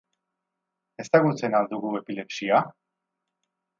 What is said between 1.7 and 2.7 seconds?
dugu epilepsia?